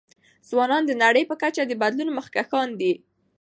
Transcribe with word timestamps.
ځوانان 0.49 0.83
د 0.87 0.91
نړۍ 1.03 1.23
په 1.29 1.35
کچه 1.41 1.63
د 1.67 1.73
بدلون 1.81 2.09
مخکښان 2.17 2.69
دي. 2.79 2.93